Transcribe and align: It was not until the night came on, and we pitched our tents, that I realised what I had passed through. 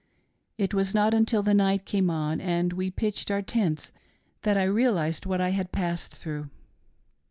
It 0.57 0.73
was 0.73 0.95
not 0.95 1.13
until 1.13 1.43
the 1.43 1.53
night 1.53 1.85
came 1.85 2.09
on, 2.09 2.41
and 2.41 2.73
we 2.73 2.89
pitched 2.89 3.29
our 3.29 3.43
tents, 3.43 3.91
that 4.41 4.57
I 4.57 4.63
realised 4.63 5.27
what 5.27 5.41
I 5.41 5.49
had 5.49 5.71
passed 5.71 6.15
through. 6.15 6.49